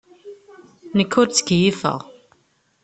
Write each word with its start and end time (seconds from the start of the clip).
Nekk 0.97 1.13
ur 1.19 1.27
ttkeyyifeɣ. 1.27 1.99